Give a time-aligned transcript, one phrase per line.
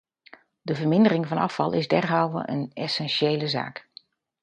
[0.61, 3.89] De vermindering van afval is derhalve een essentiële zaak.